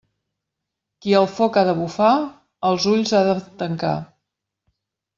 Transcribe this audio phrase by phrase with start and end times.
[1.05, 2.15] Qui al foc ha de bufar,
[2.73, 3.97] els ulls ha de tancar.